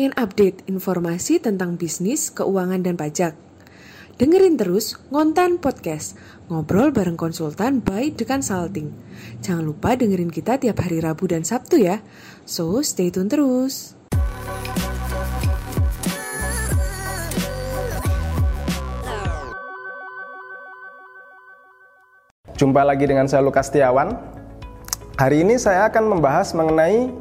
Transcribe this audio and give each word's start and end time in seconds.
Pengen 0.00 0.16
update 0.16 0.64
informasi 0.64 1.44
tentang 1.44 1.76
bisnis, 1.76 2.32
keuangan, 2.32 2.80
dan 2.80 2.96
pajak? 2.96 3.36
Dengerin 4.16 4.56
terus 4.56 4.96
Ngontan 5.12 5.60
Podcast, 5.60 6.16
ngobrol 6.48 6.88
bareng 6.88 7.20
konsultan 7.20 7.84
by 7.84 8.08
The 8.08 8.24
Consulting. 8.24 8.96
Jangan 9.44 9.60
lupa 9.60 10.00
dengerin 10.00 10.32
kita 10.32 10.56
tiap 10.56 10.80
hari 10.80 11.04
Rabu 11.04 11.28
dan 11.28 11.44
Sabtu 11.44 11.84
ya. 11.84 12.00
So, 12.48 12.80
stay 12.80 13.12
tune 13.12 13.28
terus. 13.28 13.92
Jumpa 22.56 22.88
lagi 22.88 23.04
dengan 23.04 23.28
saya 23.28 23.44
Lukas 23.44 23.68
Tiawan. 23.68 24.16
Hari 25.20 25.44
ini 25.44 25.60
saya 25.60 25.92
akan 25.92 26.16
membahas 26.16 26.56
mengenai 26.56 27.12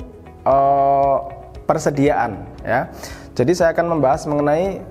uh, 0.47 1.38
persediaan 1.69 2.49
ya. 2.65 2.89
Jadi 3.37 3.53
saya 3.53 3.77
akan 3.77 3.93
membahas 3.93 4.25
mengenai 4.25 4.81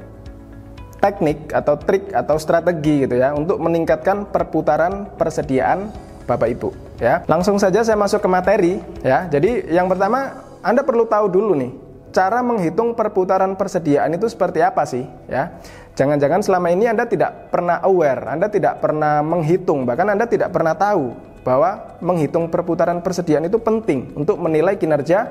teknik 1.02 1.50
atau 1.50 1.74
trik 1.74 2.14
atau 2.14 2.38
strategi 2.38 3.02
gitu 3.02 3.18
ya 3.18 3.34
untuk 3.34 3.58
meningkatkan 3.58 4.30
perputaran 4.30 5.10
persediaan 5.18 5.90
Bapak 6.30 6.48
Ibu 6.54 6.70
ya. 7.02 7.26
Langsung 7.26 7.58
saja 7.58 7.82
saya 7.82 7.98
masuk 7.98 8.22
ke 8.22 8.28
materi 8.30 8.72
ya. 9.02 9.26
Jadi 9.26 9.74
yang 9.74 9.90
pertama 9.90 10.46
Anda 10.62 10.86
perlu 10.86 11.10
tahu 11.10 11.26
dulu 11.26 11.58
nih 11.58 11.72
cara 12.14 12.40
menghitung 12.40 12.96
perputaran 12.96 13.52
persediaan 13.58 14.14
itu 14.14 14.30
seperti 14.30 14.62
apa 14.62 14.86
sih 14.86 15.02
ya. 15.26 15.58
Jangan-jangan 15.98 16.46
selama 16.46 16.70
ini 16.70 16.86
Anda 16.86 17.10
tidak 17.10 17.50
pernah 17.50 17.82
aware, 17.82 18.22
Anda 18.30 18.46
tidak 18.46 18.78
pernah 18.78 19.18
menghitung, 19.18 19.82
bahkan 19.82 20.06
Anda 20.06 20.30
tidak 20.30 20.54
pernah 20.54 20.78
tahu 20.78 21.10
bahwa 21.42 21.98
menghitung 21.98 22.46
perputaran 22.50 23.02
persediaan 23.02 23.50
itu 23.50 23.58
penting 23.58 24.14
untuk 24.14 24.38
menilai 24.38 24.78
kinerja 24.78 25.26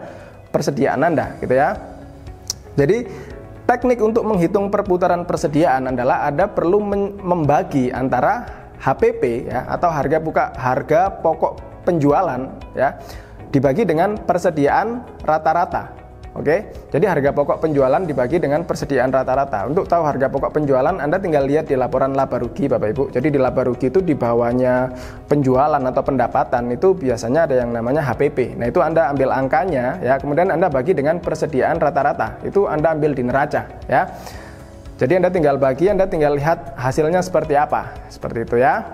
persediaan 0.49 1.03
Anda 1.03 1.37
gitu 1.39 1.53
ya. 1.53 1.75
Jadi 2.77 3.07
teknik 3.67 3.99
untuk 3.99 4.23
menghitung 4.23 4.71
perputaran 4.71 5.27
persediaan 5.27 5.91
adalah 5.91 6.29
Anda 6.29 6.47
perlu 6.47 6.79
membagi 7.19 7.91
antara 7.91 8.47
HPP 8.77 9.49
ya 9.49 9.65
atau 9.67 9.89
harga 9.89 10.17
buka 10.21 10.43
harga 10.53 11.09
pokok 11.09 11.83
penjualan 11.83 12.45
ya 12.77 12.95
dibagi 13.49 13.87
dengan 13.87 14.19
persediaan 14.19 15.01
rata-rata 15.25 16.06
Oke, 16.37 16.69
jadi 16.93 17.09
harga 17.09 17.33
pokok 17.33 17.65
penjualan 17.65 17.97
dibagi 18.05 18.37
dengan 18.37 18.61
persediaan 18.61 19.09
rata-rata. 19.09 19.65
Untuk 19.65 19.89
tahu 19.89 20.05
harga 20.05 20.29
pokok 20.29 20.53
penjualan, 20.53 20.93
Anda 20.93 21.17
tinggal 21.17 21.49
lihat 21.49 21.65
di 21.65 21.73
laporan 21.73 22.13
laba 22.13 22.37
rugi, 22.37 22.69
Bapak 22.69 22.93
Ibu. 22.93 23.03
Jadi 23.09 23.33
di 23.33 23.39
laba 23.41 23.65
rugi 23.65 23.89
itu 23.89 24.05
di 24.05 24.13
bawahnya 24.13 24.93
penjualan 25.25 25.81
atau 25.81 26.05
pendapatan 26.05 26.69
itu 26.69 26.93
biasanya 26.93 27.49
ada 27.49 27.57
yang 27.57 27.73
namanya 27.73 28.05
HPP. 28.05 28.53
Nah 28.53 28.69
itu 28.69 28.77
Anda 28.85 29.09
ambil 29.09 29.33
angkanya, 29.33 29.97
ya, 29.97 30.21
kemudian 30.21 30.53
Anda 30.53 30.69
bagi 30.69 30.93
dengan 30.93 31.17
persediaan 31.17 31.81
rata-rata. 31.81 32.37
Itu 32.45 32.69
Anda 32.69 32.93
ambil 32.93 33.17
di 33.17 33.25
neraca, 33.25 33.65
ya. 33.89 34.05
Jadi 35.01 35.17
Anda 35.17 35.33
tinggal 35.33 35.57
bagi, 35.57 35.89
Anda 35.89 36.05
tinggal 36.05 36.37
lihat 36.37 36.77
hasilnya 36.77 37.25
seperti 37.25 37.57
apa, 37.57 37.97
seperti 38.13 38.45
itu 38.45 38.61
ya. 38.61 38.85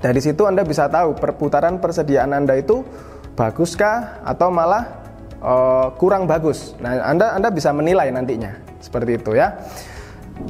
Dari 0.00 0.20
situ 0.24 0.48
Anda 0.48 0.64
bisa 0.64 0.88
tahu 0.88 1.12
perputaran 1.12 1.76
persediaan 1.76 2.32
Anda 2.32 2.56
itu 2.56 2.88
baguskah 3.38 4.26
atau 4.26 4.50
malah 4.50 4.97
uh, 5.42 5.94
kurang 5.98 6.26
bagus. 6.26 6.74
Nah, 6.82 7.02
Anda 7.02 7.34
Anda 7.34 7.48
bisa 7.50 7.70
menilai 7.74 8.10
nantinya 8.10 8.54
seperti 8.82 9.18
itu 9.18 9.34
ya. 9.34 9.58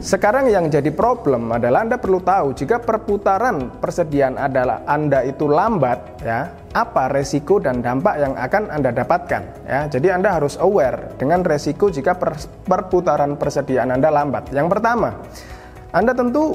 Sekarang 0.04 0.52
yang 0.52 0.68
jadi 0.68 0.92
problem 0.92 1.48
adalah 1.48 1.80
Anda 1.80 1.96
perlu 1.96 2.20
tahu 2.20 2.52
jika 2.52 2.76
perputaran 2.76 3.80
persediaan 3.80 4.36
adalah 4.36 4.84
Anda 4.84 5.24
itu 5.24 5.48
lambat 5.48 6.20
ya, 6.20 6.52
apa 6.76 7.08
resiko 7.08 7.56
dan 7.56 7.80
dampak 7.80 8.20
yang 8.20 8.36
akan 8.36 8.68
Anda 8.68 8.92
dapatkan 8.92 9.42
ya. 9.64 9.80
Jadi 9.88 10.12
Anda 10.12 10.36
harus 10.36 10.60
aware 10.60 11.16
dengan 11.16 11.40
resiko 11.40 11.88
jika 11.88 12.20
perputaran 12.68 13.40
persediaan 13.40 13.88
Anda 13.88 14.12
lambat. 14.12 14.52
Yang 14.52 14.76
pertama, 14.76 15.24
Anda 15.88 16.12
tentu 16.12 16.52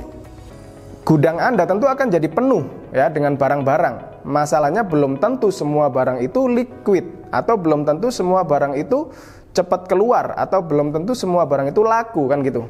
gudang 1.02 1.42
Anda 1.42 1.66
tentu 1.66 1.90
akan 1.90 2.14
jadi 2.14 2.30
penuh 2.30 2.94
ya 2.94 3.10
dengan 3.10 3.34
barang-barang. 3.34 4.22
Masalahnya 4.30 4.86
belum 4.86 5.18
tentu 5.18 5.50
semua 5.50 5.90
barang 5.90 6.22
itu 6.22 6.46
liquid 6.46 7.23
atau 7.34 7.58
belum 7.58 7.82
tentu 7.90 8.14
semua 8.14 8.46
barang 8.46 8.78
itu 8.78 9.10
cepat 9.54 9.90
keluar 9.90 10.38
atau 10.38 10.62
belum 10.62 10.94
tentu 10.94 11.18
semua 11.18 11.50
barang 11.50 11.74
itu 11.74 11.82
laku 11.82 12.30
kan 12.30 12.46
gitu. 12.46 12.70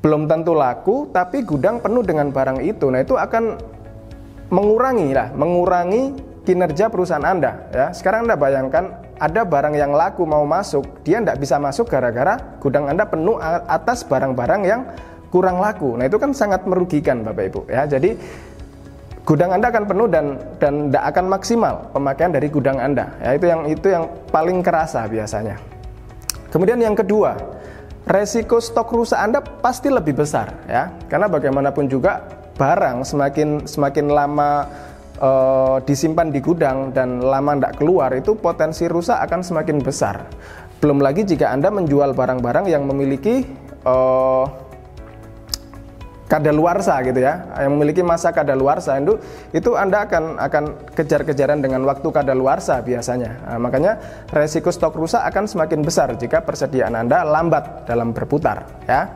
Belum 0.00 0.24
tentu 0.24 0.56
laku 0.56 1.12
tapi 1.12 1.44
gudang 1.44 1.84
penuh 1.84 2.00
dengan 2.00 2.32
barang 2.32 2.64
itu. 2.64 2.88
Nah, 2.88 3.04
itu 3.04 3.20
akan 3.20 3.60
mengurangi 4.48 5.12
lah, 5.12 5.28
mengurangi 5.36 6.16
kinerja 6.44 6.88
perusahaan 6.88 7.24
Anda 7.24 7.68
ya. 7.68 7.86
Sekarang 7.92 8.24
Anda 8.24 8.40
bayangkan 8.40 8.84
ada 9.20 9.44
barang 9.44 9.76
yang 9.76 9.92
laku 9.92 10.24
mau 10.24 10.48
masuk, 10.48 11.04
dia 11.04 11.20
tidak 11.20 11.36
bisa 11.36 11.60
masuk 11.60 11.92
gara-gara 11.92 12.56
gudang 12.64 12.88
Anda 12.88 13.04
penuh 13.04 13.36
atas 13.68 14.08
barang-barang 14.08 14.62
yang 14.64 14.88
kurang 15.28 15.60
laku. 15.60 16.00
Nah, 16.00 16.08
itu 16.08 16.16
kan 16.16 16.32
sangat 16.32 16.64
merugikan 16.64 17.20
Bapak 17.20 17.44
Ibu 17.52 17.60
ya. 17.68 17.84
Jadi 17.84 18.16
gudang 19.30 19.54
Anda 19.54 19.70
akan 19.70 19.84
penuh 19.86 20.10
dan 20.10 20.42
dan 20.58 20.90
tidak 20.90 21.04
akan 21.14 21.24
maksimal 21.30 21.74
pemakaian 21.94 22.34
dari 22.34 22.50
gudang 22.50 22.82
Anda. 22.82 23.14
Ya, 23.22 23.38
itu 23.38 23.46
yang 23.46 23.60
itu 23.70 23.86
yang 23.86 24.04
paling 24.34 24.58
kerasa 24.66 25.06
biasanya. 25.06 25.54
Kemudian 26.50 26.82
yang 26.82 26.98
kedua, 26.98 27.38
resiko 28.10 28.58
stok 28.58 28.90
rusak 28.90 29.22
Anda 29.22 29.38
pasti 29.38 29.86
lebih 29.86 30.18
besar 30.18 30.66
ya. 30.66 30.90
Karena 31.06 31.30
bagaimanapun 31.30 31.86
juga 31.86 32.26
barang 32.58 33.06
semakin 33.06 33.70
semakin 33.70 34.10
lama 34.10 34.66
uh, 35.22 35.78
disimpan 35.86 36.34
di 36.34 36.42
gudang 36.42 36.90
dan 36.90 37.22
lama 37.22 37.54
tidak 37.54 37.78
keluar 37.78 38.10
itu 38.18 38.34
potensi 38.34 38.90
rusak 38.90 39.14
akan 39.30 39.46
semakin 39.46 39.78
besar. 39.78 40.26
Belum 40.82 40.98
lagi 40.98 41.22
jika 41.22 41.54
Anda 41.54 41.70
menjual 41.70 42.18
barang-barang 42.18 42.66
yang 42.66 42.82
memiliki 42.82 43.46
uh, 43.86 44.69
kadaluarsa 46.30 47.02
gitu 47.02 47.18
ya. 47.18 47.42
Yang 47.58 47.72
memiliki 47.74 48.02
masa 48.06 48.30
kadaluarsa 48.30 49.02
itu 49.02 49.18
itu 49.50 49.74
anda 49.74 50.06
akan 50.06 50.38
akan 50.38 50.64
kejar-kejaran 50.94 51.58
dengan 51.58 51.82
waktu 51.82 52.06
kadaluarsa 52.06 52.78
biasanya. 52.86 53.34
Nah, 53.50 53.58
makanya 53.58 53.98
resiko 54.30 54.70
stok 54.70 54.94
rusak 54.94 55.26
akan 55.26 55.50
semakin 55.50 55.82
besar 55.82 56.14
jika 56.14 56.38
persediaan 56.46 56.94
anda 56.94 57.26
lambat 57.26 57.90
dalam 57.90 58.14
berputar 58.14 58.62
ya. 58.86 59.10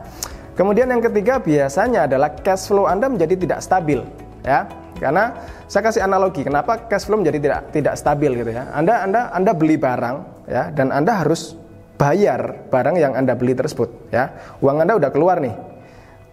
Kemudian 0.59 0.91
yang 0.91 0.99
ketiga 0.99 1.39
biasanya 1.39 2.07
adalah 2.07 2.35
cash 2.35 2.67
flow 2.67 2.83
anda 2.83 3.07
menjadi 3.07 3.39
tidak 3.39 3.59
stabil 3.63 4.03
ya. 4.43 4.67
Karena 4.95 5.35
saya 5.67 5.91
kasih 5.91 6.03
analogi 6.03 6.43
kenapa 6.43 6.87
cash 6.87 7.07
flow 7.07 7.19
menjadi 7.19 7.39
tidak 7.39 7.59
tidak 7.71 7.95
stabil 7.95 8.31
gitu 8.43 8.51
ya. 8.51 8.67
Anda 8.75 9.07
anda 9.07 9.31
anda 9.31 9.51
beli 9.55 9.79
barang 9.79 10.47
ya 10.51 10.71
dan 10.75 10.91
anda 10.91 11.23
harus 11.23 11.55
bayar 11.95 12.67
barang 12.67 12.95
yang 12.99 13.15
anda 13.15 13.35
beli 13.35 13.55
tersebut 13.55 14.11
ya. 14.11 14.31
Uang 14.59 14.83
anda 14.83 14.95
udah 14.95 15.11
keluar 15.11 15.39
nih 15.43 15.74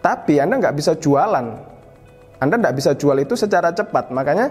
tapi 0.03 0.43
Anda 0.43 0.59
nggak 0.59 0.75
bisa 0.75 0.93
jualan. 0.99 1.47
Anda 2.43 2.55
nggak 2.59 2.75
bisa 2.75 2.99
jual 2.99 3.23
itu 3.23 3.39
secara 3.39 3.71
cepat. 3.71 4.11
Makanya 4.11 4.51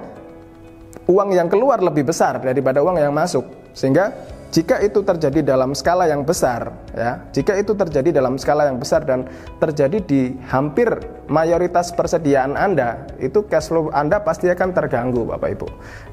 uang 1.12 1.36
yang 1.36 1.52
keluar 1.52 1.84
lebih 1.84 2.08
besar 2.08 2.40
daripada 2.40 2.80
uang 2.80 2.96
yang 2.96 3.12
masuk. 3.12 3.44
Sehingga 3.76 4.16
jika 4.52 4.84
itu 4.84 5.00
terjadi 5.00 5.56
dalam 5.56 5.72
skala 5.72 6.12
yang 6.12 6.28
besar, 6.28 6.76
ya, 6.92 7.24
jika 7.32 7.56
itu 7.56 7.72
terjadi 7.72 8.20
dalam 8.20 8.36
skala 8.36 8.68
yang 8.68 8.76
besar 8.80 9.08
dan 9.08 9.24
terjadi 9.64 10.04
di 10.04 10.36
hampir 10.52 10.92
mayoritas 11.32 11.96
persediaan 11.96 12.60
Anda, 12.60 13.08
itu 13.24 13.48
cash 13.48 13.72
flow 13.72 13.88
Anda 13.96 14.20
pasti 14.20 14.52
akan 14.52 14.76
terganggu, 14.76 15.24
Bapak 15.24 15.50
Ibu. 15.56 15.68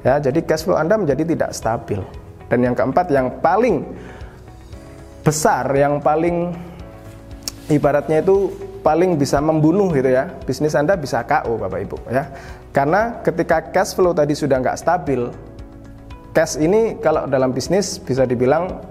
Ya, 0.07 0.23
jadi 0.23 0.39
cash 0.43 0.63
flow 0.63 0.79
Anda 0.79 0.95
menjadi 0.95 1.27
tidak 1.27 1.51
stabil. 1.51 1.99
Dan 2.47 2.63
yang 2.63 2.75
keempat, 2.79 3.11
yang 3.11 3.43
paling 3.43 3.83
besar, 5.19 5.67
yang 5.75 5.99
paling 5.99 6.55
ibaratnya 7.67 8.23
itu 8.23 8.68
paling 8.89 9.21
bisa 9.21 9.37
membunuh 9.37 9.93
gitu 9.93 10.09
ya 10.09 10.33
bisnis 10.49 10.73
anda 10.73 10.97
bisa 10.97 11.21
KO 11.21 11.61
bapak 11.61 11.79
ibu 11.85 11.97
ya 12.09 12.25
karena 12.73 13.21
ketika 13.21 13.69
cash 13.69 13.93
flow 13.93 14.17
tadi 14.17 14.33
sudah 14.33 14.57
nggak 14.57 14.81
stabil 14.81 15.29
cash 16.33 16.57
ini 16.57 16.97
kalau 16.97 17.29
dalam 17.29 17.53
bisnis 17.53 18.01
bisa 18.01 18.25
dibilang 18.25 18.81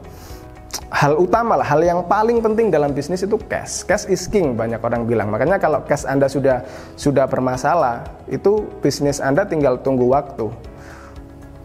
hal 0.95 1.19
utama 1.19 1.59
lah 1.59 1.67
hal 1.67 1.83
yang 1.83 2.07
paling 2.07 2.39
penting 2.39 2.71
dalam 2.71 2.95
bisnis 2.95 3.27
itu 3.27 3.35
cash 3.51 3.83
cash 3.83 4.07
is 4.07 4.31
king 4.31 4.55
banyak 4.55 4.79
orang 4.79 5.03
bilang 5.03 5.35
makanya 5.35 5.59
kalau 5.59 5.83
cash 5.83 6.07
anda 6.07 6.31
sudah 6.31 6.63
sudah 6.95 7.27
bermasalah 7.27 8.07
itu 8.31 8.71
bisnis 8.79 9.19
anda 9.19 9.43
tinggal 9.43 9.83
tunggu 9.83 10.07
waktu 10.15 10.47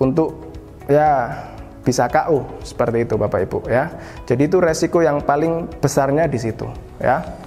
untuk 0.02 0.50
ya 0.90 1.38
bisa 1.84 2.08
KO 2.08 2.64
seperti 2.64 3.04
itu 3.04 3.20
Bapak 3.20 3.44
Ibu 3.44 3.60
ya. 3.68 3.92
Jadi 4.24 4.48
itu 4.48 4.58
resiko 4.64 5.04
yang 5.04 5.20
paling 5.20 5.68
besarnya 5.84 6.32
di 6.32 6.40
situ 6.40 6.64
ya. 6.98 7.43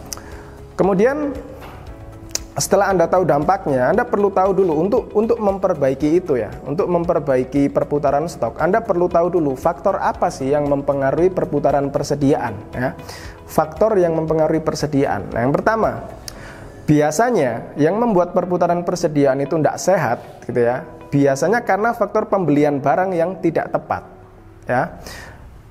Kemudian 0.76 1.32
setelah 2.56 2.88
Anda 2.88 3.05
tahu 3.05 3.28
dampaknya, 3.28 3.93
Anda 3.93 4.08
perlu 4.08 4.32
tahu 4.32 4.56
dulu 4.56 4.73
untuk 4.81 5.02
untuk 5.12 5.37
memperbaiki 5.37 6.25
itu 6.25 6.40
ya, 6.40 6.49
untuk 6.64 6.88
memperbaiki 6.88 7.69
perputaran 7.69 8.25
stok. 8.28 8.56
Anda 8.56 8.81
perlu 8.81 9.12
tahu 9.12 9.28
dulu 9.28 9.52
faktor 9.56 10.00
apa 10.00 10.32
sih 10.32 10.52
yang 10.52 10.64
mempengaruhi 10.69 11.28
perputaran 11.32 11.93
persediaan 11.93 12.56
ya. 12.73 12.96
Faktor 13.44 14.00
yang 14.00 14.17
mempengaruhi 14.17 14.64
persediaan. 14.64 15.32
Nah, 15.37 15.44
yang 15.44 15.52
pertama, 15.52 16.08
biasanya 16.88 17.76
yang 17.76 18.00
membuat 18.00 18.32
perputaran 18.32 18.81
persediaan 18.88 19.40
itu 19.44 19.61
tidak 19.61 19.76
sehat 19.76 20.19
gitu 20.49 20.64
ya. 20.64 20.81
Biasanya 21.12 21.61
karena 21.61 21.93
faktor 21.93 22.29
pembelian 22.29 22.81
barang 22.81 23.12
yang 23.12 23.37
tidak 23.44 23.69
tepat 23.69 24.02
ya. 24.64 24.96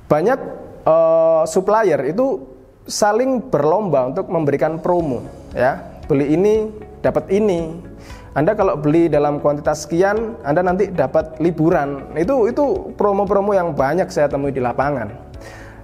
Banyak 0.06 0.40
uh, 0.86 1.44
supplier 1.50 2.14
itu 2.14 2.55
saling 2.86 3.42
berlomba 3.50 4.10
untuk 4.14 4.30
memberikan 4.30 4.78
promo 4.78 5.26
ya. 5.54 5.82
Beli 6.06 6.38
ini 6.38 6.70
dapat 7.02 7.30
ini. 7.34 7.74
Anda 8.36 8.52
kalau 8.52 8.76
beli 8.76 9.08
dalam 9.08 9.40
kuantitas 9.40 9.88
sekian 9.88 10.36
Anda 10.46 10.62
nanti 10.62 10.92
dapat 10.92 11.40
liburan. 11.42 12.14
Itu 12.20 12.52
itu 12.52 12.94
promo-promo 13.00 13.56
yang 13.56 13.74
banyak 13.74 14.12
saya 14.14 14.30
temui 14.30 14.54
di 14.54 14.62
lapangan. 14.62 15.10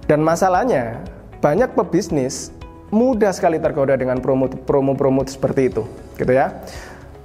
Dan 0.06 0.22
masalahnya 0.22 1.02
banyak 1.42 1.74
pebisnis 1.74 2.54
mudah 2.92 3.32
sekali 3.32 3.56
tergoda 3.56 3.96
dengan 3.96 4.20
promo-promo 4.20 5.24
seperti 5.26 5.72
itu 5.72 5.82
gitu 6.20 6.32
ya. 6.32 6.52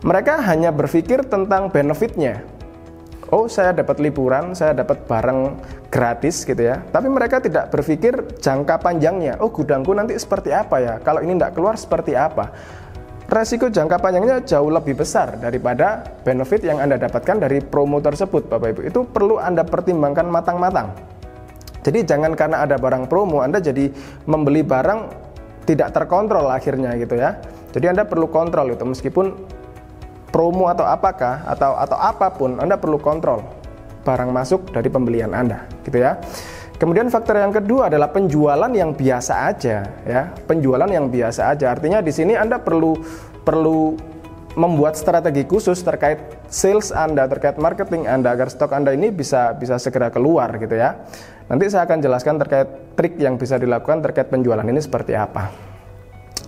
Mereka 0.02 0.42
hanya 0.46 0.72
berpikir 0.72 1.26
tentang 1.28 1.70
benefitnya. 1.70 2.42
Oh 3.28 3.52
saya 3.52 3.76
dapat 3.76 4.00
liburan, 4.00 4.56
saya 4.56 4.72
dapat 4.72 5.04
barang 5.04 5.60
gratis 5.88 6.44
gitu 6.44 6.60
ya. 6.60 6.84
Tapi 6.84 7.08
mereka 7.08 7.40
tidak 7.40 7.72
berpikir 7.72 8.38
jangka 8.40 8.80
panjangnya. 8.80 9.40
Oh 9.40 9.52
gudangku 9.52 9.96
nanti 9.96 10.16
seperti 10.20 10.52
apa 10.52 10.78
ya? 10.80 10.94
Kalau 11.02 11.24
ini 11.24 11.36
tidak 11.40 11.56
keluar 11.56 11.76
seperti 11.80 12.14
apa? 12.14 12.52
Resiko 13.28 13.68
jangka 13.68 14.00
panjangnya 14.00 14.40
jauh 14.48 14.72
lebih 14.72 14.96
besar 14.96 15.36
daripada 15.36 16.00
benefit 16.24 16.64
yang 16.64 16.80
Anda 16.80 16.96
dapatkan 16.96 17.44
dari 17.44 17.60
promo 17.60 18.00
tersebut 18.00 18.48
Bapak 18.48 18.68
Ibu. 18.72 18.82
Itu 18.88 19.04
perlu 19.04 19.36
Anda 19.36 19.68
pertimbangkan 19.68 20.32
matang-matang. 20.32 20.96
Jadi 21.84 22.08
jangan 22.08 22.36
karena 22.40 22.64
ada 22.64 22.80
barang 22.80 23.12
promo 23.12 23.44
Anda 23.44 23.60
jadi 23.60 23.92
membeli 24.28 24.64
barang 24.64 25.28
tidak 25.68 25.92
terkontrol 25.92 26.48
akhirnya 26.48 26.96
gitu 26.96 27.20
ya. 27.20 27.36
Jadi 27.76 27.92
Anda 27.92 28.08
perlu 28.08 28.32
kontrol 28.32 28.72
itu 28.72 28.88
meskipun 28.88 29.36
promo 30.32 30.72
atau 30.72 30.88
apakah 30.88 31.44
atau 31.44 31.76
atau 31.76 32.00
apa 32.00 32.32
pun 32.32 32.64
Anda 32.64 32.80
perlu 32.80 32.96
kontrol 32.96 33.57
barang 34.08 34.32
masuk 34.32 34.72
dari 34.72 34.88
pembelian 34.88 35.36
Anda 35.36 35.68
gitu 35.84 36.00
ya. 36.00 36.16
Kemudian 36.80 37.12
faktor 37.12 37.42
yang 37.42 37.52
kedua 37.52 37.92
adalah 37.92 38.14
penjualan 38.14 38.70
yang 38.72 38.96
biasa 38.96 39.52
aja 39.52 39.84
ya. 40.08 40.32
Penjualan 40.48 40.88
yang 40.88 41.12
biasa 41.12 41.52
aja 41.52 41.76
artinya 41.76 42.00
di 42.00 42.16
sini 42.16 42.40
Anda 42.40 42.64
perlu 42.64 42.96
perlu 43.44 43.98
membuat 44.58 44.98
strategi 44.98 45.46
khusus 45.46 45.82
terkait 45.86 46.18
sales 46.50 46.90
Anda, 46.90 47.30
terkait 47.30 47.60
marketing 47.62 48.10
Anda 48.10 48.34
agar 48.34 48.50
stok 48.50 48.74
Anda 48.74 48.96
ini 48.96 49.12
bisa 49.12 49.58
bisa 49.58 49.82
segera 49.82 50.08
keluar 50.14 50.56
gitu 50.58 50.78
ya. 50.78 51.02
Nanti 51.50 51.68
saya 51.68 51.90
akan 51.90 52.00
jelaskan 52.00 52.36
terkait 52.40 52.70
trik 52.94 53.20
yang 53.20 53.36
bisa 53.42 53.58
dilakukan 53.58 54.02
terkait 54.06 54.30
penjualan 54.30 54.66
ini 54.66 54.82
seperti 54.82 55.18
apa. 55.18 55.50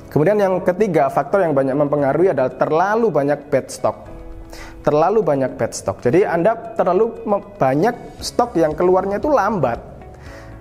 Kemudian 0.10 0.42
yang 0.42 0.58
ketiga, 0.66 1.06
faktor 1.14 1.46
yang 1.46 1.54
banyak 1.54 1.78
mempengaruhi 1.78 2.34
adalah 2.34 2.50
terlalu 2.58 3.14
banyak 3.14 3.46
bad 3.54 3.70
stock. 3.70 4.19
Terlalu 4.82 5.20
banyak 5.22 5.52
bad 5.60 5.72
stock. 5.76 6.00
Jadi 6.00 6.24
Anda 6.24 6.56
terlalu 6.76 7.26
banyak 7.58 8.20
stok 8.24 8.56
yang 8.56 8.74
keluarnya 8.74 9.20
itu 9.20 9.30
lambat. 9.30 9.80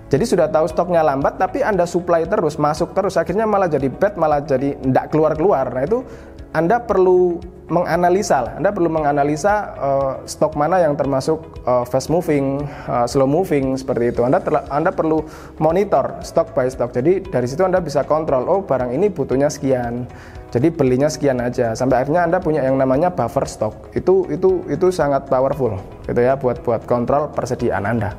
Jadi 0.09 0.25
sudah 0.25 0.49
tahu 0.49 0.65
stoknya 0.65 1.05
lambat, 1.05 1.37
tapi 1.37 1.61
Anda 1.61 1.85
supply 1.85 2.25
terus, 2.25 2.57
masuk 2.57 2.97
terus, 2.97 3.13
akhirnya 3.13 3.45
malah 3.45 3.69
jadi 3.69 3.93
bad, 3.93 4.17
malah 4.17 4.41
jadi 4.41 4.73
tidak 4.81 5.13
keluar-keluar. 5.13 5.69
Nah 5.69 5.85
itu 5.85 6.01
anda 6.49 6.81
perlu 6.81 7.37
menganalisa 7.69 8.41
lah. 8.41 8.53
Anda 8.57 8.73
perlu 8.73 8.89
menganalisa 8.89 9.53
uh, 9.77 10.13
stok 10.25 10.57
mana 10.57 10.81
yang 10.81 10.97
termasuk 10.97 11.37
uh, 11.61 11.85
fast 11.85 12.09
moving, 12.09 12.65
uh, 12.89 13.05
slow 13.05 13.29
moving 13.29 13.77
seperti 13.77 14.09
itu. 14.09 14.25
Anda 14.25 14.41
Anda 14.73 14.89
perlu 14.89 15.21
monitor 15.61 16.17
stok 16.25 16.57
by 16.57 16.65
stok. 16.73 16.89
Jadi 16.97 17.29
dari 17.29 17.45
situ 17.45 17.61
Anda 17.61 17.77
bisa 17.77 18.01
kontrol, 18.01 18.49
oh 18.49 18.65
barang 18.65 18.89
ini 18.89 19.13
butuhnya 19.13 19.53
sekian. 19.53 20.09
Jadi 20.49 20.73
belinya 20.73 21.05
sekian 21.05 21.37
aja. 21.37 21.77
Sampai 21.77 22.01
akhirnya 22.01 22.25
Anda 22.25 22.41
punya 22.41 22.65
yang 22.65 22.77
namanya 22.81 23.13
buffer 23.13 23.45
stock. 23.45 23.93
Itu 23.93 24.25
itu 24.33 24.65
itu 24.65 24.89
sangat 24.89 25.29
powerful 25.29 25.77
gitu 26.09 26.19
ya 26.19 26.33
buat 26.37 26.65
buat 26.65 26.89
kontrol 26.89 27.29
persediaan 27.29 27.85
Anda. 27.85 28.17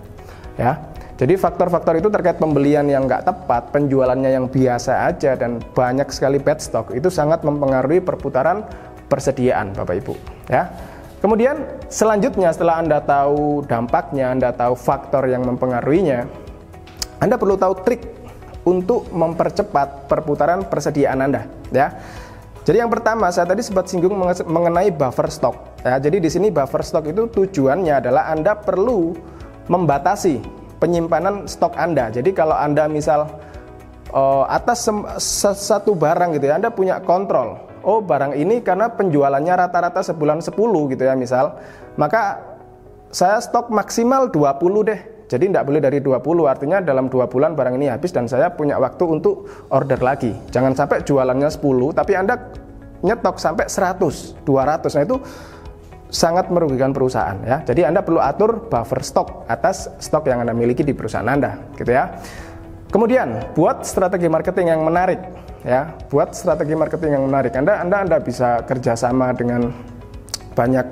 Ya. 0.54 0.78
Jadi 1.20 1.36
faktor-faktor 1.36 2.00
itu 2.00 2.08
terkait 2.08 2.40
pembelian 2.40 2.88
yang 2.88 3.04
nggak 3.04 3.28
tepat, 3.28 3.76
penjualannya 3.76 4.40
yang 4.40 4.46
biasa 4.48 5.04
aja 5.04 5.36
dan 5.36 5.60
banyak 5.76 6.08
sekali 6.08 6.40
bad 6.40 6.64
stock 6.64 6.96
itu 6.96 7.12
sangat 7.12 7.44
mempengaruhi 7.44 8.00
perputaran 8.00 8.64
persediaan 9.04 9.76
Bapak 9.76 10.00
Ibu 10.00 10.14
ya. 10.48 10.72
Kemudian 11.20 11.60
selanjutnya 11.92 12.48
setelah 12.56 12.80
Anda 12.80 13.04
tahu 13.04 13.68
dampaknya, 13.68 14.32
Anda 14.32 14.56
tahu 14.56 14.72
faktor 14.72 15.28
yang 15.28 15.44
mempengaruhinya, 15.44 16.24
Anda 17.20 17.36
perlu 17.36 17.60
tahu 17.60 17.84
trik 17.84 18.19
untuk 18.70 19.10
mempercepat 19.10 20.06
perputaran 20.06 20.70
persediaan 20.70 21.18
Anda 21.18 21.50
ya. 21.74 21.90
Jadi 22.62 22.76
yang 22.78 22.92
pertama 22.92 23.32
saya 23.34 23.50
tadi 23.50 23.66
sempat 23.66 23.90
singgung 23.90 24.14
mengenai 24.46 24.94
buffer 24.94 25.26
stock 25.26 25.82
ya. 25.82 25.98
Jadi 25.98 26.22
di 26.22 26.30
sini 26.30 26.54
buffer 26.54 26.86
stock 26.86 27.10
itu 27.10 27.26
tujuannya 27.26 27.98
adalah 27.98 28.30
Anda 28.30 28.54
perlu 28.54 29.18
membatasi 29.66 30.38
penyimpanan 30.78 31.50
stok 31.50 31.74
Anda. 31.74 32.08
Jadi 32.08 32.30
kalau 32.30 32.54
Anda 32.54 32.86
misal 32.86 33.28
uh, 34.14 34.44
atas 34.48 34.88
satu 35.54 35.92
barang 35.94 36.34
gitu 36.40 36.50
ya, 36.50 36.56
Anda 36.56 36.72
punya 36.72 36.98
kontrol. 37.04 37.60
Oh, 37.80 38.04
barang 38.04 38.36
ini 38.36 38.60
karena 38.60 38.92
penjualannya 38.92 39.56
rata-rata 39.56 40.04
sebulan 40.04 40.44
10 40.44 40.52
gitu 40.92 41.00
ya 41.00 41.16
misal, 41.16 41.56
maka 41.96 42.44
saya 43.08 43.40
stok 43.40 43.72
maksimal 43.72 44.28
20 44.28 44.88
deh. 44.88 45.00
Jadi 45.30 45.46
tidak 45.46 45.62
boleh 45.62 45.78
dari 45.78 46.02
20, 46.02 46.50
artinya 46.50 46.82
dalam 46.82 47.06
dua 47.06 47.30
bulan 47.30 47.54
barang 47.54 47.78
ini 47.78 47.86
habis 47.86 48.10
dan 48.10 48.26
saya 48.26 48.50
punya 48.50 48.82
waktu 48.82 49.06
untuk 49.06 49.46
order 49.70 50.02
lagi. 50.02 50.34
Jangan 50.50 50.74
sampai 50.74 51.06
jualannya 51.06 51.46
10, 51.46 51.94
tapi 51.94 52.18
Anda 52.18 52.34
nyetok 53.06 53.38
sampai 53.38 53.70
100, 53.70 54.42
200. 54.42 54.90
Nah 54.98 55.02
itu 55.06 55.16
sangat 56.10 56.50
merugikan 56.50 56.90
perusahaan 56.90 57.38
ya. 57.46 57.62
Jadi 57.62 57.86
Anda 57.86 58.02
perlu 58.02 58.18
atur 58.18 58.66
buffer 58.66 59.06
stok 59.06 59.46
atas 59.46 59.86
stok 60.02 60.26
yang 60.26 60.42
Anda 60.42 60.50
miliki 60.50 60.82
di 60.82 60.98
perusahaan 60.98 61.30
Anda, 61.30 61.62
gitu 61.78 61.94
ya. 61.94 62.10
Kemudian 62.90 63.54
buat 63.54 63.86
strategi 63.86 64.26
marketing 64.26 64.66
yang 64.74 64.82
menarik 64.82 65.22
ya. 65.62 65.94
Buat 66.10 66.34
strategi 66.34 66.74
marketing 66.74 67.22
yang 67.22 67.24
menarik. 67.30 67.54
Anda 67.54 67.86
Anda 67.86 67.96
Anda 68.02 68.16
bisa 68.18 68.66
kerjasama 68.66 69.30
dengan 69.38 69.70
banyak 70.58 70.86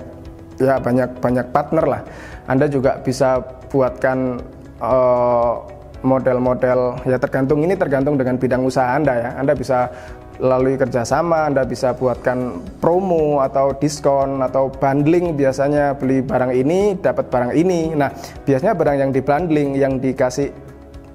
ya 0.63 0.79
banyak 0.79 1.19
banyak 1.19 1.47
partner 1.51 1.85
lah. 1.91 2.01
Anda 2.47 2.71
juga 2.71 3.03
bisa 3.03 3.58
buatkan 3.69 4.43
uh, 4.81 5.63
model-model 6.03 7.03
ya 7.11 7.19
tergantung 7.19 7.63
ini 7.67 7.75
tergantung 7.75 8.15
dengan 8.15 8.39
bidang 8.39 8.63
usaha 8.65 8.97
Anda 8.97 9.15
ya. 9.15 9.31
Anda 9.39 9.53
bisa 9.55 9.93
Lalu 10.39 10.79
kerjasama 10.79 11.51
Anda 11.51 11.67
bisa 11.67 11.99
buatkan 11.99 12.63
promo 12.79 13.43
atau 13.43 13.75
diskon 13.75 14.39
atau 14.39 14.71
bundling. 14.71 15.35
Biasanya 15.35 15.99
beli 15.99 16.23
barang 16.23 16.55
ini 16.55 16.95
dapat 16.95 17.27
barang 17.27 17.53
ini. 17.59 17.91
Nah 17.99 18.15
biasanya 18.47 18.79
barang 18.79 18.97
yang 19.03 19.11
di 19.11 19.19
bundling 19.19 19.75
yang 19.75 19.99
dikasih 19.99 20.55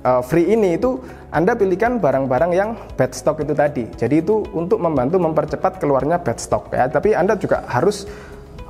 uh, 0.04 0.20
free 0.20 0.52
ini 0.52 0.76
itu 0.76 1.00
Anda 1.32 1.56
pilihkan 1.56 2.04
barang-barang 2.04 2.52
yang 2.52 2.76
bad 3.00 3.16
stock 3.16 3.40
itu 3.40 3.56
tadi. 3.56 3.88
Jadi 3.96 4.20
itu 4.20 4.44
untuk 4.52 4.84
membantu 4.84 5.16
mempercepat 5.24 5.80
keluarnya 5.80 6.20
bad 6.20 6.38
stock 6.44 6.68
ya. 6.76 6.92
Tapi 6.92 7.16
Anda 7.16 7.40
juga 7.40 7.64
harus 7.72 8.04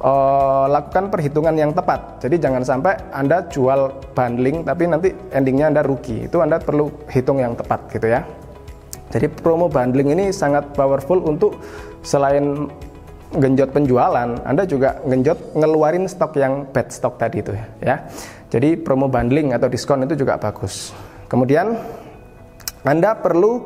uh, 0.03 0.65
lakukan 0.67 1.09
perhitungan 1.09 1.55
yang 1.55 1.71
tepat. 1.71 2.19
Jadi 2.21 2.35
jangan 2.37 2.61
sampai 2.61 2.99
Anda 3.15 3.47
jual 3.47 4.13
bundling 4.13 4.67
tapi 4.67 4.83
nanti 4.85 5.09
endingnya 5.31 5.71
Anda 5.71 5.81
rugi. 5.81 6.27
Itu 6.27 6.43
Anda 6.43 6.59
perlu 6.59 6.91
hitung 7.09 7.39
yang 7.39 7.55
tepat 7.55 7.89
gitu 7.89 8.11
ya. 8.11 8.21
Jadi 9.09 9.29
promo 9.29 9.69
bundling 9.71 10.13
ini 10.13 10.25
sangat 10.33 10.73
powerful 10.73 11.21
untuk 11.23 11.61
selain 12.01 12.67
genjot 13.33 13.73
penjualan, 13.73 14.29
Anda 14.45 14.63
juga 14.65 15.01
genjot 15.05 15.57
ngeluarin 15.57 16.05
stok 16.05 16.37
yang 16.37 16.69
bad 16.69 16.93
stock 16.93 17.17
tadi 17.17 17.41
itu 17.41 17.53
ya. 17.81 18.05
Jadi 18.53 18.77
promo 18.77 19.09
bundling 19.09 19.53
atau 19.53 19.65
diskon 19.69 20.05
itu 20.05 20.13
juga 20.13 20.37
bagus. 20.37 20.93
Kemudian 21.29 21.73
Anda 22.85 23.17
perlu 23.17 23.65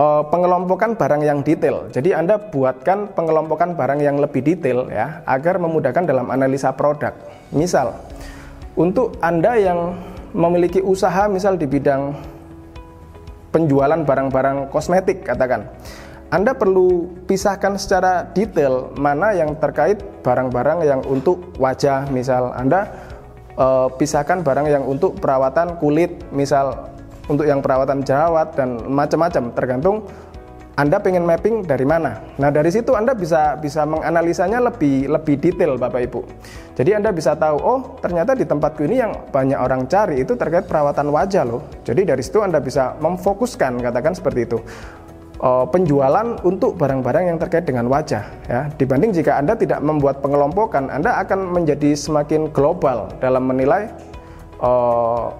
uh, 0.00 0.22
pengelompokan 0.28 0.96
barang 0.96 1.22
yang 1.24 1.40
detail. 1.40 1.88
Jadi 1.92 2.12
Anda 2.12 2.38
buatkan 2.38 3.12
pengelompokan 3.16 3.76
barang 3.76 4.00
yang 4.00 4.20
lebih 4.20 4.44
detail 4.44 4.88
ya 4.88 5.24
agar 5.28 5.60
memudahkan 5.60 6.04
dalam 6.04 6.28
analisa 6.32 6.72
produk. 6.72 7.12
Misal 7.52 7.96
untuk 8.76 9.16
Anda 9.24 9.56
yang 9.56 9.96
memiliki 10.36 10.84
usaha 10.84 11.28
misal 11.32 11.56
di 11.56 11.64
bidang 11.64 12.12
penjualan 13.54 14.00
barang-barang 14.04 14.68
kosmetik 14.68 15.24
katakan. 15.24 15.64
Anda 16.26 16.58
perlu 16.58 17.06
pisahkan 17.30 17.78
secara 17.78 18.26
detail 18.34 18.90
mana 18.98 19.30
yang 19.30 19.54
terkait 19.62 20.02
barang-barang 20.26 20.82
yang 20.82 21.00
untuk 21.06 21.54
wajah 21.54 22.10
misal 22.10 22.50
Anda 22.50 22.90
uh, 23.54 23.88
pisahkan 23.94 24.42
barang 24.42 24.66
yang 24.66 24.84
untuk 24.84 25.22
perawatan 25.22 25.78
kulit 25.78 26.26
misal 26.34 26.95
untuk 27.26 27.46
yang 27.46 27.62
perawatan 27.62 28.02
jerawat 28.06 28.54
dan 28.54 28.82
macam-macam 28.86 29.50
tergantung 29.54 30.06
anda 30.76 31.00
pengen 31.00 31.24
mapping 31.24 31.64
dari 31.64 31.88
mana? 31.88 32.20
Nah 32.36 32.52
dari 32.52 32.68
situ 32.68 32.92
Anda 32.92 33.16
bisa 33.16 33.56
bisa 33.56 33.88
menganalisanya 33.88 34.60
lebih 34.60 35.08
lebih 35.08 35.40
detail 35.40 35.80
Bapak 35.80 36.04
Ibu. 36.04 36.20
Jadi 36.76 36.92
Anda 36.92 37.16
bisa 37.16 37.32
tahu, 37.32 37.56
oh 37.56 37.80
ternyata 38.04 38.36
di 38.36 38.44
tempatku 38.44 38.84
ini 38.84 39.00
yang 39.00 39.32
banyak 39.32 39.56
orang 39.56 39.88
cari 39.88 40.20
itu 40.20 40.36
terkait 40.36 40.68
perawatan 40.68 41.08
wajah 41.08 41.48
loh. 41.48 41.64
Jadi 41.80 42.04
dari 42.04 42.20
situ 42.20 42.44
Anda 42.44 42.60
bisa 42.60 42.92
memfokuskan 43.00 43.80
katakan 43.80 44.12
seperti 44.12 44.40
itu. 44.44 44.60
Uh, 45.40 45.64
penjualan 45.68 46.36
untuk 46.44 46.76
barang-barang 46.80 47.28
yang 47.28 47.36
terkait 47.36 47.68
dengan 47.68 47.92
wajah 47.92 48.24
ya 48.48 48.72
dibanding 48.80 49.12
jika 49.12 49.36
Anda 49.36 49.52
tidak 49.52 49.84
membuat 49.84 50.24
pengelompokan 50.24 50.88
Anda 50.88 51.20
akan 51.20 51.52
menjadi 51.52 51.92
semakin 51.92 52.48
global 52.56 53.12
dalam 53.20 53.44
menilai 53.44 53.92
uh, 54.64 55.36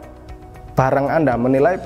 barang 0.77 1.09
Anda, 1.09 1.35
menilai 1.41 1.81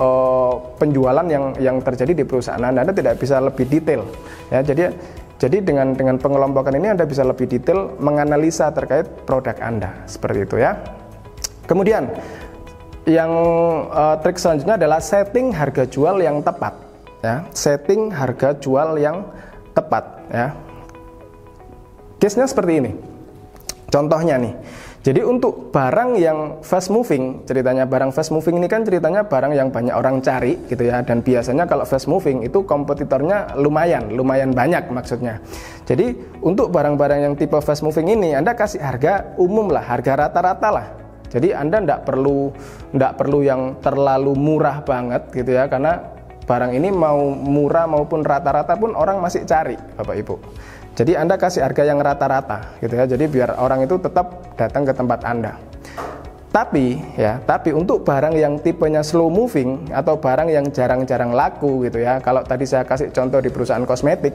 uh, 0.00 0.56
penjualan 0.80 1.26
yang 1.28 1.54
yang 1.60 1.76
terjadi 1.84 2.16
di 2.16 2.24
perusahaan 2.24 2.60
Anda, 2.64 2.88
Anda 2.88 2.96
tidak 2.96 3.20
bisa 3.20 3.38
lebih 3.38 3.68
detail. 3.68 4.08
Ya, 4.48 4.64
jadi 4.64 4.90
jadi 5.36 5.60
dengan 5.60 5.92
dengan 5.92 6.16
pengelompokan 6.16 6.74
ini 6.74 6.96
Anda 6.96 7.04
bisa 7.04 7.22
lebih 7.22 7.46
detail 7.46 7.94
menganalisa 8.00 8.72
terkait 8.72 9.06
produk 9.28 9.56
Anda 9.60 10.08
seperti 10.08 10.48
itu 10.48 10.56
ya. 10.56 10.80
Kemudian 11.68 12.08
yang 13.08 13.30
uh, 13.88 14.16
trik 14.20 14.36
selanjutnya 14.36 14.76
adalah 14.76 15.00
setting 15.00 15.52
harga 15.54 15.88
jual 15.88 16.20
yang 16.20 16.44
tepat 16.44 16.90
ya 17.20 17.44
setting 17.52 18.08
harga 18.12 18.56
jual 18.56 18.96
yang 18.96 19.24
tepat 19.72 20.04
ya 20.28 20.46
case-nya 22.20 22.48
seperti 22.48 22.72
ini 22.84 22.92
contohnya 23.88 24.36
nih 24.40 24.54
jadi 25.00 25.24
untuk 25.24 25.72
barang 25.72 26.20
yang 26.20 26.60
fast 26.60 26.92
moving, 26.92 27.48
ceritanya 27.48 27.88
barang 27.88 28.12
fast 28.12 28.36
moving 28.36 28.60
ini 28.60 28.68
kan 28.68 28.84
ceritanya 28.84 29.24
barang 29.24 29.56
yang 29.56 29.72
banyak 29.72 29.96
orang 29.96 30.20
cari 30.20 30.60
gitu 30.68 30.92
ya 30.92 31.00
dan 31.00 31.24
biasanya 31.24 31.64
kalau 31.64 31.88
fast 31.88 32.04
moving 32.04 32.44
itu 32.44 32.60
kompetitornya 32.68 33.56
lumayan, 33.56 34.12
lumayan 34.12 34.52
banyak 34.52 34.92
maksudnya. 34.92 35.40
Jadi 35.88 36.12
untuk 36.44 36.68
barang-barang 36.68 37.24
yang 37.24 37.32
tipe 37.32 37.56
fast 37.64 37.80
moving 37.80 38.12
ini 38.12 38.36
Anda 38.36 38.52
kasih 38.52 38.84
harga 38.84 39.32
umum 39.40 39.72
lah, 39.72 39.88
harga 39.88 40.28
rata-rata 40.28 40.68
lah. 40.68 40.86
Jadi 41.32 41.56
Anda 41.56 41.80
tidak 41.80 42.00
perlu 42.04 42.52
tidak 42.92 43.12
perlu 43.16 43.40
yang 43.40 43.80
terlalu 43.80 44.36
murah 44.36 44.84
banget 44.84 45.32
gitu 45.32 45.56
ya 45.56 45.64
karena 45.72 46.12
barang 46.44 46.76
ini 46.76 46.92
mau 46.92 47.32
murah 47.32 47.88
maupun 47.88 48.20
rata-rata 48.20 48.76
pun 48.76 48.92
orang 48.92 49.16
masih 49.24 49.48
cari 49.48 49.80
Bapak 49.96 50.16
Ibu. 50.20 50.36
Jadi 50.98 51.16
Anda 51.16 51.38
kasih 51.38 51.64
harga 51.64 51.86
yang 51.86 52.02
rata-rata 52.02 52.76
gitu 52.82 52.94
ya. 52.94 53.04
Jadi 53.06 53.24
biar 53.30 53.56
orang 53.56 53.86
itu 53.86 53.96
tetap 53.96 54.56
datang 54.58 54.82
ke 54.84 54.92
tempat 54.92 55.20
Anda. 55.24 55.54
Tapi 56.50 56.98
ya, 57.14 57.38
tapi 57.46 57.70
untuk 57.70 58.02
barang 58.02 58.34
yang 58.34 58.58
tipenya 58.58 59.06
slow 59.06 59.30
moving 59.30 59.86
atau 59.94 60.18
barang 60.18 60.50
yang 60.50 60.66
jarang-jarang 60.74 61.30
laku 61.30 61.86
gitu 61.86 62.02
ya. 62.02 62.18
Kalau 62.18 62.42
tadi 62.42 62.66
saya 62.66 62.82
kasih 62.82 63.14
contoh 63.14 63.38
di 63.38 63.54
perusahaan 63.54 63.86
kosmetik, 63.86 64.34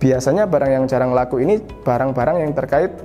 biasanya 0.00 0.48
barang 0.48 0.72
yang 0.72 0.84
jarang 0.88 1.12
laku 1.12 1.44
ini 1.44 1.60
barang-barang 1.60 2.36
yang 2.40 2.52
terkait 2.56 2.96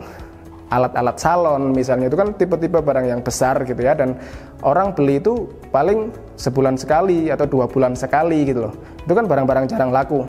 alat-alat 0.71 1.17
salon 1.19 1.75
misalnya 1.75 2.09
itu 2.09 2.17
kan 2.17 2.33
tipe-tipe 2.33 2.79
barang 2.81 3.05
yang 3.05 3.21
besar 3.21 3.61
gitu 3.67 3.77
ya 3.85 3.93
dan 3.93 4.17
orang 4.65 4.95
beli 4.97 5.21
itu 5.21 5.45
paling 5.69 6.09
sebulan 6.39 6.79
sekali 6.79 7.29
atau 7.29 7.45
dua 7.45 7.69
bulan 7.69 7.93
sekali 7.93 8.49
gitu 8.49 8.71
loh 8.71 8.73
itu 9.05 9.13
kan 9.13 9.29
barang-barang 9.29 9.69
jarang 9.69 9.93
laku 9.93 10.25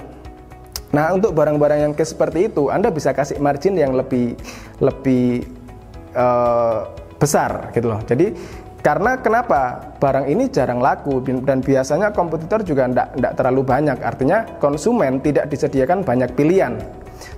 Nah, 0.95 1.13
untuk 1.13 1.35
barang-barang 1.35 1.91
yang 1.91 1.93
seperti 1.97 2.53
itu, 2.53 2.71
Anda 2.71 2.95
bisa 2.95 3.11
kasih 3.11 3.43
margin 3.43 3.75
yang 3.75 3.97
lebih 3.97 4.39
lebih 4.79 5.47
uh, 6.15 6.87
besar 7.17 7.75
gitu 7.75 7.91
loh. 7.91 8.01
Jadi 8.07 8.33
karena 8.87 9.19
kenapa 9.19 9.93
barang 9.99 10.31
ini 10.31 10.47
jarang 10.47 10.79
laku 10.79 11.19
dan 11.43 11.59
biasanya 11.59 12.15
kompetitor 12.15 12.63
juga 12.63 12.87
tidak 12.87 13.35
terlalu 13.35 13.67
banyak. 13.67 13.99
Artinya 13.99 14.47
konsumen 14.63 15.19
tidak 15.19 15.51
disediakan 15.51 16.07
banyak 16.07 16.31
pilihan. 16.39 16.79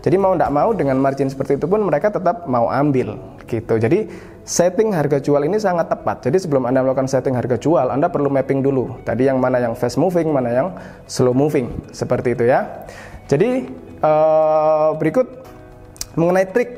Jadi 0.04 0.16
mau 0.20 0.36
tidak 0.36 0.52
mau 0.52 0.70
dengan 0.76 1.00
margin 1.00 1.30
seperti 1.30 1.56
itu 1.56 1.64
pun 1.64 1.80
mereka 1.86 2.12
tetap 2.12 2.44
mau 2.44 2.68
ambil 2.68 3.16
gitu. 3.48 3.80
Jadi 3.80 4.10
setting 4.44 4.92
harga 4.92 5.24
jual 5.24 5.40
ini 5.40 5.56
sangat 5.56 5.88
tepat. 5.88 6.28
Jadi 6.28 6.36
sebelum 6.36 6.68
Anda 6.68 6.84
melakukan 6.84 7.08
setting 7.08 7.32
harga 7.32 7.56
jual, 7.56 7.88
Anda 7.88 8.12
perlu 8.12 8.28
mapping 8.28 8.60
dulu. 8.60 9.00
Tadi 9.08 9.24
yang 9.30 9.40
mana 9.40 9.56
yang 9.56 9.72
fast 9.72 9.96
moving, 9.96 10.28
mana 10.28 10.50
yang 10.52 10.68
slow 11.08 11.32
moving. 11.32 11.72
Seperti 11.96 12.36
itu 12.36 12.44
ya. 12.44 12.84
Jadi 13.28 13.68
uh, 14.00 14.96
berikut 14.96 15.28
mengenai 16.16 16.48
trik 16.48 16.70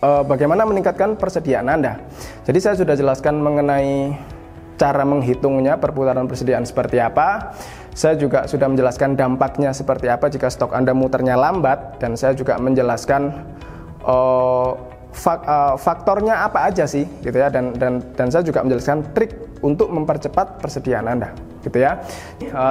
uh, 0.00 0.24
bagaimana 0.24 0.64
meningkatkan 0.64 1.20
persediaan 1.20 1.68
Anda. 1.68 2.00
Jadi 2.48 2.58
saya 2.58 2.74
sudah 2.80 2.96
jelaskan 2.96 3.38
mengenai 3.44 4.16
cara 4.80 5.04
menghitungnya 5.04 5.76
perputaran 5.76 6.24
persediaan 6.24 6.64
seperti 6.64 6.96
apa. 6.98 7.52
Saya 7.92 8.16
juga 8.16 8.48
sudah 8.48 8.72
menjelaskan 8.72 9.20
dampaknya 9.20 9.76
seperti 9.76 10.08
apa 10.08 10.32
jika 10.32 10.48
stok 10.48 10.72
Anda 10.72 10.96
muternya 10.96 11.36
lambat 11.36 12.00
dan 12.00 12.16
saya 12.16 12.32
juga 12.32 12.56
menjelaskan 12.56 13.52
uh, 14.08 14.72
fak, 15.12 15.44
faktornya 15.76 16.40
apa 16.48 16.72
aja 16.72 16.88
sih 16.88 17.04
gitu 17.20 17.36
ya 17.36 17.52
dan 17.52 17.76
dan 17.76 18.00
dan 18.16 18.32
saya 18.32 18.40
juga 18.40 18.64
menjelaskan 18.64 19.12
trik 19.12 19.36
untuk 19.60 19.92
mempercepat 19.92 20.56
persediaan 20.56 21.04
Anda 21.04 21.36
gitu 21.60 21.84
ya. 21.84 22.00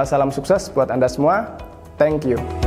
Salam 0.02 0.34
sukses 0.34 0.74
buat 0.74 0.90
Anda 0.90 1.06
semua. 1.06 1.54
Thank 2.02 2.26
you. 2.26 2.61